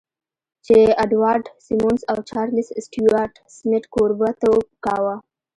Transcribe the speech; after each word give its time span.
جې 0.65 0.79
اډوارډ 1.03 1.45
سيمونز 1.65 2.01
او 2.11 2.17
چارليس 2.29 2.69
سټيوارټ 2.85 3.33
سميت 3.57 3.83
کوربهتوب 3.95 4.63
کاوه. 4.85 5.15